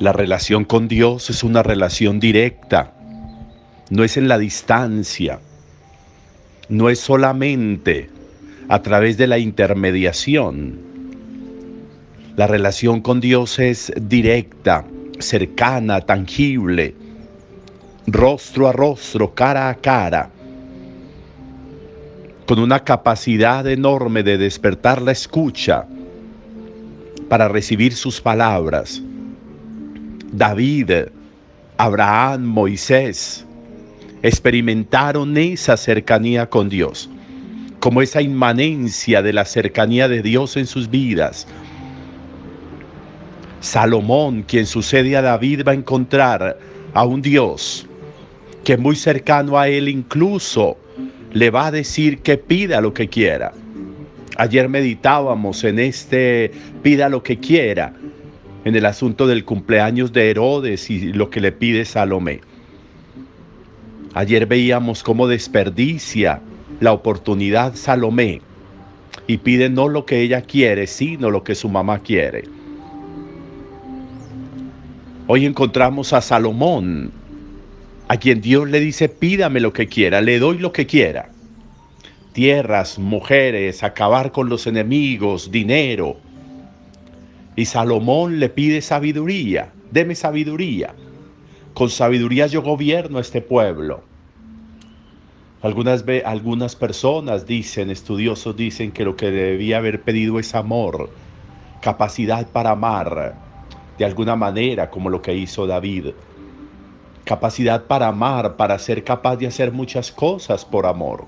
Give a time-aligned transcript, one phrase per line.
[0.00, 2.94] La relación con Dios es una relación directa,
[3.90, 5.40] no es en la distancia,
[6.70, 8.08] no es solamente
[8.70, 10.78] a través de la intermediación.
[12.34, 14.86] La relación con Dios es directa,
[15.18, 16.94] cercana, tangible,
[18.06, 20.30] rostro a rostro, cara a cara,
[22.46, 25.84] con una capacidad enorme de despertar la escucha
[27.28, 29.02] para recibir sus palabras
[30.32, 30.92] David,
[31.76, 33.44] Abraham, Moisés,
[34.22, 37.10] experimentaron esa cercanía con Dios,
[37.80, 41.48] como esa inmanencia de la cercanía de Dios en sus vidas.
[43.60, 46.58] Salomón, quien sucede a David, va a encontrar
[46.94, 47.86] a un Dios
[48.62, 50.76] que muy cercano a él incluso
[51.32, 53.52] le va a decir que pida lo que quiera.
[54.36, 57.92] Ayer meditábamos en este pida lo que quiera
[58.64, 62.40] en el asunto del cumpleaños de Herodes y lo que le pide Salomé.
[64.14, 66.40] Ayer veíamos cómo desperdicia
[66.80, 68.42] la oportunidad Salomé
[69.26, 72.44] y pide no lo que ella quiere, sino lo que su mamá quiere.
[75.26, 77.12] Hoy encontramos a Salomón,
[78.08, 81.30] a quien Dios le dice, pídame lo que quiera, le doy lo que quiera.
[82.32, 86.16] Tierras, mujeres, acabar con los enemigos, dinero,
[87.56, 90.94] y Salomón le pide sabiduría, deme sabiduría.
[91.74, 94.02] Con sabiduría yo gobierno este pueblo.
[95.62, 101.10] Algunas, algunas personas dicen, estudiosos dicen que lo que debía haber pedido es amor,
[101.82, 103.34] capacidad para amar,
[103.98, 106.12] de alguna manera como lo que hizo David.
[107.24, 111.26] Capacidad para amar, para ser capaz de hacer muchas cosas por amor.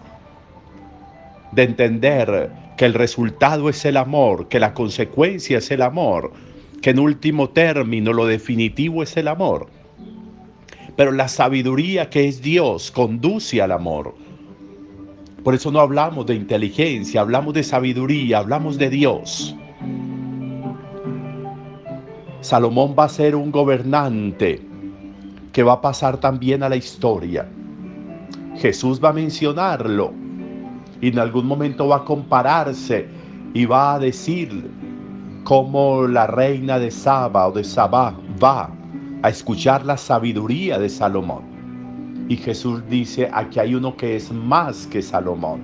[1.52, 6.32] De entender que el resultado es el amor, que la consecuencia es el amor,
[6.80, 9.68] que en último término lo definitivo es el amor.
[10.96, 14.14] Pero la sabiduría que es Dios conduce al amor.
[15.42, 19.56] Por eso no hablamos de inteligencia, hablamos de sabiduría, hablamos de Dios.
[22.40, 24.60] Salomón va a ser un gobernante
[25.52, 27.48] que va a pasar también a la historia.
[28.56, 30.21] Jesús va a mencionarlo
[31.02, 33.08] y en algún momento va a compararse
[33.52, 34.70] y va a decir
[35.44, 38.70] cómo la reina de Saba o de Sabá va
[39.22, 41.42] a escuchar la sabiduría de Salomón.
[42.28, 45.60] Y Jesús dice, aquí hay uno que es más que Salomón,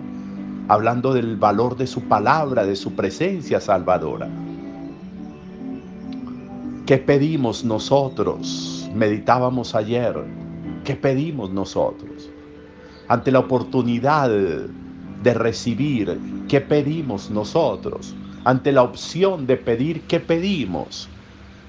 [0.67, 4.29] hablando del valor de su palabra, de su presencia salvadora.
[6.85, 8.91] ¿Qué pedimos nosotros?
[8.93, 10.17] Meditábamos ayer.
[10.85, 12.29] ¿Qué pedimos nosotros?
[13.07, 14.31] Ante la oportunidad
[15.23, 16.19] de recibir,
[16.49, 18.15] ¿qué pedimos nosotros?
[18.45, 21.09] Ante la opción de pedir, ¿qué pedimos?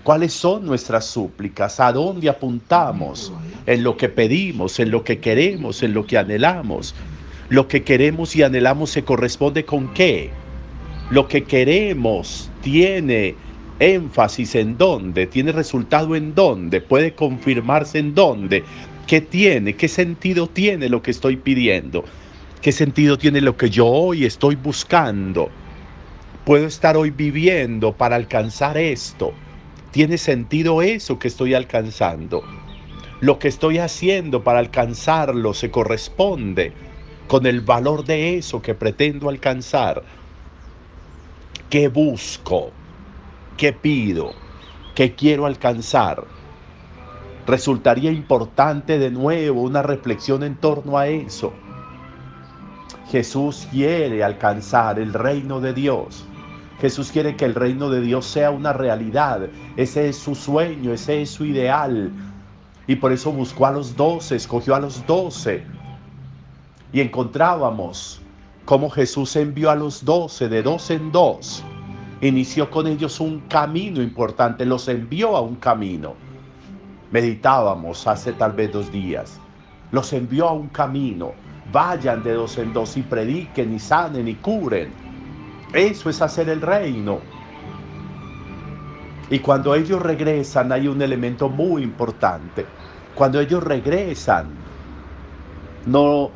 [0.03, 1.79] ¿Cuáles son nuestras súplicas?
[1.79, 3.33] ¿A dónde apuntamos?
[3.65, 6.95] En lo que pedimos, en lo que queremos, en lo que anhelamos.
[7.49, 10.31] Lo que queremos y anhelamos se corresponde con qué?
[11.09, 13.35] Lo que queremos tiene
[13.79, 18.63] énfasis en dónde, tiene resultado en dónde, puede confirmarse en dónde,
[19.07, 22.05] qué tiene, qué sentido tiene lo que estoy pidiendo.
[22.61, 25.49] ¿Qué sentido tiene lo que yo hoy estoy buscando?
[26.43, 29.31] Puedo estar hoy viviendo para alcanzar esto.
[29.91, 32.43] ¿Tiene sentido eso que estoy alcanzando?
[33.21, 36.73] Lo que estoy haciendo para alcanzarlo se corresponde
[37.29, 40.03] con el valor de eso que pretendo alcanzar.
[41.69, 42.71] ¿Qué busco?
[43.55, 44.33] ¿Qué pido?
[44.95, 46.25] ¿Qué quiero alcanzar?
[47.47, 51.53] Resultaría importante de nuevo una reflexión en torno a eso.
[53.09, 56.25] Jesús quiere alcanzar el reino de Dios.
[56.79, 59.49] Jesús quiere que el reino de Dios sea una realidad.
[59.75, 62.11] Ese es su sueño, ese es su ideal.
[62.87, 65.63] Y por eso buscó a los doce, escogió a los doce.
[66.93, 68.21] Y encontrábamos
[68.65, 71.63] cómo Jesús envió a los doce de dos en dos.
[72.21, 76.13] Inició con ellos un camino importante, los envió a un camino.
[77.11, 79.39] Meditábamos hace tal vez dos días.
[79.91, 81.33] Los envió a un camino
[81.71, 84.91] vayan de dos en dos y prediquen y sanen y curen.
[85.73, 87.19] Eso es hacer el reino.
[89.29, 92.65] Y cuando ellos regresan hay un elemento muy importante.
[93.13, 94.47] Cuando ellos regresan,
[95.85, 96.31] no,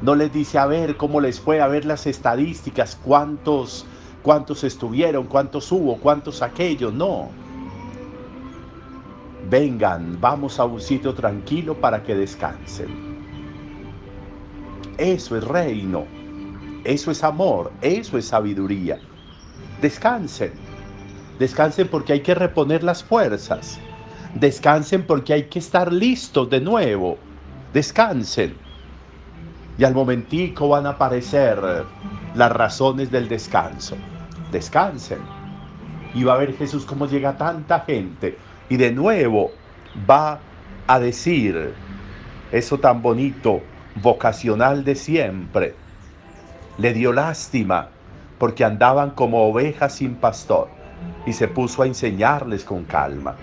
[0.00, 3.86] no les dice a ver cómo les fue, a ver las estadísticas, cuántos,
[4.22, 7.28] cuántos estuvieron, cuántos hubo, cuántos aquellos, no.
[9.50, 13.09] Vengan, vamos a un sitio tranquilo para que descansen.
[15.00, 16.04] Eso es reino.
[16.84, 17.72] Eso es amor.
[17.80, 18.98] Eso es sabiduría.
[19.80, 20.52] Descansen.
[21.38, 23.80] Descansen porque hay que reponer las fuerzas.
[24.34, 27.16] descansen porque hay que estar listos de nuevo.
[27.72, 28.54] Descansen.
[29.78, 31.86] Y al momentico van a aparecer
[32.34, 33.96] las razones del descanso.
[34.52, 35.20] Descansen.
[36.12, 38.36] Y va a ver Jesús cómo llega tanta gente.
[38.68, 39.50] Y de nuevo
[40.08, 40.40] va
[40.86, 41.72] a decir
[42.52, 43.62] eso tan bonito,
[43.96, 45.74] vocacional de siempre.
[46.78, 47.88] Le dio lástima
[48.38, 50.68] porque andaban como ovejas sin pastor
[51.26, 53.36] y se puso a enseñarles con calma.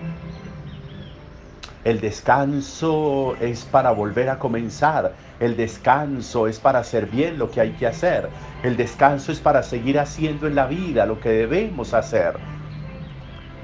[1.84, 5.14] El descanso es para volver a comenzar.
[5.38, 8.28] El descanso es para hacer bien lo que hay que hacer.
[8.62, 12.34] El descanso es para seguir haciendo en la vida lo que debemos hacer.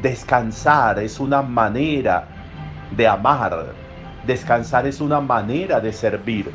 [0.01, 2.29] Descansar es una manera
[2.97, 3.73] de amar.
[4.25, 6.51] Descansar es una manera de servir.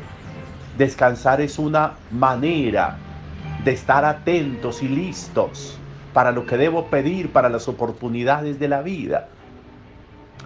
[0.76, 2.96] Descansar es una manera
[3.64, 5.78] de estar atentos y listos
[6.12, 9.28] para lo que debo pedir, para las oportunidades de la vida.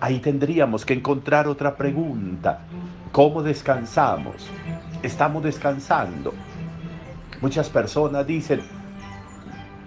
[0.01, 2.61] Ahí tendríamos que encontrar otra pregunta.
[3.13, 4.49] ¿Cómo descansamos?
[5.03, 6.35] ¿Estamos descansando?
[7.41, 8.61] Muchas personas dicen,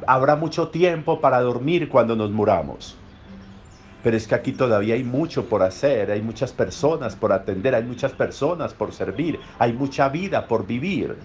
[0.05, 2.97] habrá mucho tiempo para dormir cuando nos muramos.
[4.07, 7.83] Pero es que aquí todavía hay mucho por hacer, hay muchas personas por atender, hay
[7.83, 11.17] muchas personas por servir, hay mucha vida por vivir.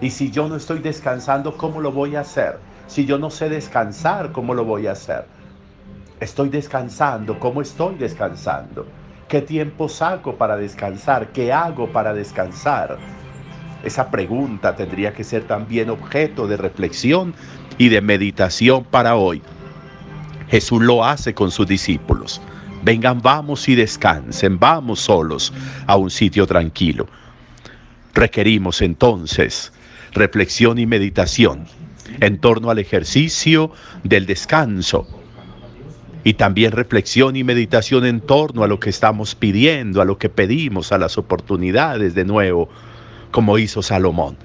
[0.00, 2.60] Y si yo no estoy descansando, ¿cómo lo voy a hacer?
[2.86, 5.24] Si yo no sé descansar, ¿cómo lo voy a hacer?
[6.20, 8.86] Estoy descansando, ¿cómo estoy descansando?
[9.26, 11.32] ¿Qué tiempo saco para descansar?
[11.32, 12.98] ¿Qué hago para descansar?
[13.82, 17.34] Esa pregunta tendría que ser también objeto de reflexión
[17.78, 19.42] y de meditación para hoy.
[20.48, 22.40] Jesús lo hace con sus discípulos.
[22.82, 25.52] Vengan, vamos y descansen, vamos solos
[25.86, 27.06] a un sitio tranquilo.
[28.14, 29.72] Requerimos entonces
[30.12, 31.66] reflexión y meditación
[32.20, 33.72] en torno al ejercicio
[34.04, 35.06] del descanso
[36.24, 40.28] y también reflexión y meditación en torno a lo que estamos pidiendo, a lo que
[40.28, 42.68] pedimos, a las oportunidades de nuevo,
[43.30, 44.36] como hizo Salomón,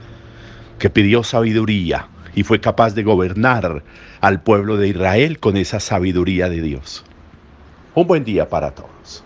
[0.77, 3.83] que pidió sabiduría y fue capaz de gobernar
[4.21, 7.03] al pueblo de Israel con esa sabiduría de Dios.
[7.95, 9.23] Un buen día para todos.